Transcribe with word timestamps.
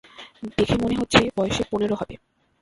দেখে 0.57 0.75
মনে 0.83 0.95
হচ্ছে, 0.95 1.19
বয়সে 1.37 1.63
পনেরো 1.71 1.95
হবে। 1.95 2.15